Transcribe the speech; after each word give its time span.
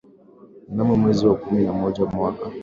Mnamo 0.69 0.93
mwezi 1.01 1.23
wa 1.27 1.35
kumi 1.35 1.61
na 1.65 1.73
moja 1.73 2.05
mwaka 2.05 2.45